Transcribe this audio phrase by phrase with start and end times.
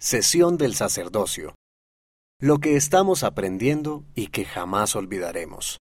[0.00, 1.56] Sesión del sacerdocio.
[2.40, 5.78] Lo que estamos aprendiendo y que jamás olvidaremos.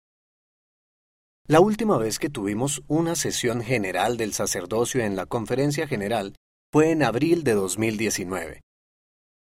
[1.46, 6.34] La última vez que tuvimos una sesión general del sacerdocio en la conferencia general
[6.72, 8.60] fue en abril de 2019.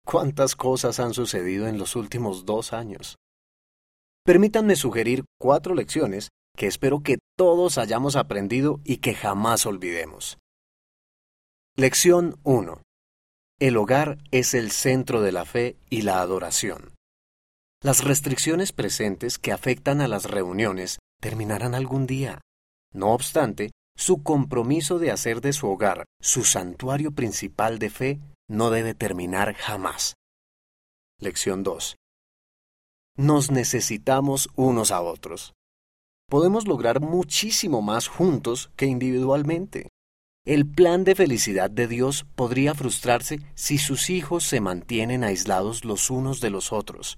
[0.06, 3.16] ¿Cuántas cosas han sucedido en los últimos dos años?
[4.25, 10.39] Permítanme sugerir cuatro lecciones que espero que todos hayamos aprendido y que jamás olvidemos.
[11.77, 12.84] Lección 1.
[13.65, 16.93] El hogar es el centro de la fe y la adoración.
[17.82, 22.43] Las restricciones presentes que afectan a las reuniones terminarán algún día.
[22.93, 28.69] No obstante, su compromiso de hacer de su hogar su santuario principal de fe no
[28.69, 30.13] debe terminar jamás.
[31.19, 31.96] Lección 2.
[33.17, 35.55] Nos necesitamos unos a otros.
[36.28, 39.89] Podemos lograr muchísimo más juntos que individualmente.
[40.47, 46.11] El plan de felicidad de Dios podría frustrarse si sus hijos se mantienen aislados los
[46.11, 47.16] unos de los otros.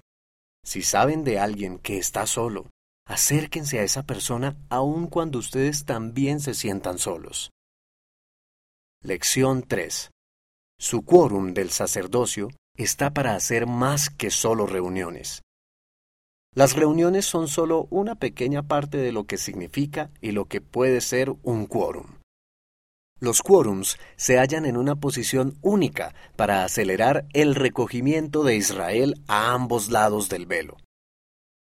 [0.65, 2.71] Si saben de alguien que está solo,
[3.05, 7.51] acérquense a esa persona aun cuando ustedes también se sientan solos.
[9.03, 10.11] Lección 3.
[10.79, 15.43] Su quórum del sacerdocio está para hacer más que solo reuniones.
[16.55, 21.01] Las reuniones son solo una pequeña parte de lo que significa y lo que puede
[21.01, 22.16] ser un quórum.
[23.19, 29.53] Los quórums se hallan en una posición única para acelerar el recogimiento de Israel a
[29.55, 30.77] ambos lados del velo.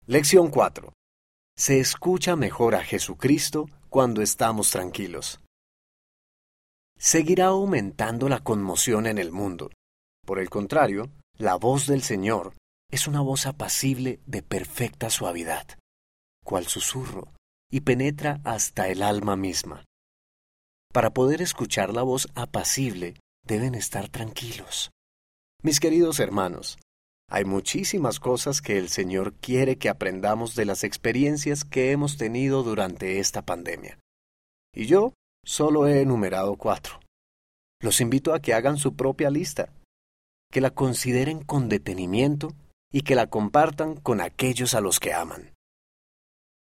[0.07, 0.93] Lección 4.
[1.55, 5.41] Se escucha mejor a Jesucristo cuando estamos tranquilos.
[6.99, 9.71] Seguirá aumentando la conmoción en el mundo.
[10.25, 12.55] Por el contrario, la voz del Señor
[12.91, 15.67] es una voz apacible de perfecta suavidad,
[16.43, 17.35] cual susurro,
[17.71, 19.85] y penetra hasta el alma misma.
[20.95, 23.15] Para poder escuchar la voz apacible,
[23.45, 24.93] deben estar tranquilos.
[25.61, 26.79] Mis queridos hermanos,
[27.29, 32.63] hay muchísimas cosas que el Señor quiere que aprendamos de las experiencias que hemos tenido
[32.63, 33.99] durante esta pandemia.
[34.73, 35.15] Y yo
[35.45, 37.01] solo he enumerado cuatro.
[37.83, 39.73] Los invito a que hagan su propia lista,
[40.53, 42.53] que la consideren con detenimiento
[42.93, 45.55] y que la compartan con aquellos a los que aman.